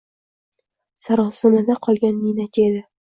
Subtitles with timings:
[1.07, 2.81] Sarosimada qolgan ninachi edi.